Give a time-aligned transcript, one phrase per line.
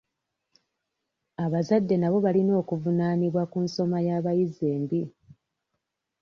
[1.45, 5.01] Abazadde nabo balina okuvunaanibwa ku nsoma y'abayizi embi.